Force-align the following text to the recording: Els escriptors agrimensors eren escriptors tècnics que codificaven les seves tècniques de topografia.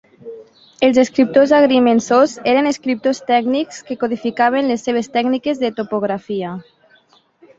Els 0.85 0.99
escriptors 1.01 1.51
agrimensors 1.57 2.31
eren 2.53 2.69
escriptors 2.69 3.21
tècnics 3.29 3.83
que 3.89 3.97
codificaven 4.05 4.71
les 4.73 4.87
seves 4.89 5.11
tècniques 5.19 5.61
de 5.65 5.73
topografia. 5.81 6.55